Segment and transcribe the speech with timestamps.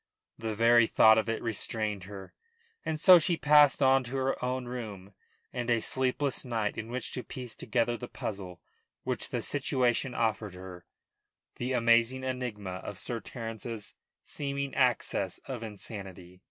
[0.39, 2.33] The very thought of it restrained her,
[2.83, 5.13] and so she passed on to her own room
[5.53, 8.63] and a sleepless night in which to piece together the puzzle
[9.03, 10.87] which the situation offered her,
[11.57, 13.93] the amazing enigma of Sir Terence's
[14.23, 16.39] seeming access of insanity.